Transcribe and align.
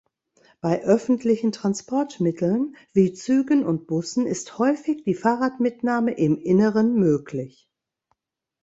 Bei 0.61 0.81
öffentlichen 0.83 1.51
Transportmitteln, 1.51 2.75
wie 2.91 3.13
Zügen 3.13 3.63
und 3.63 3.85
Bussen 3.85 4.25
ist 4.25 4.57
häufig 4.57 5.03
die 5.03 5.13
Fahrradmitnahme 5.13 6.13
im 6.15 6.39
Inneren 6.39 6.95
möglich. 6.95 7.69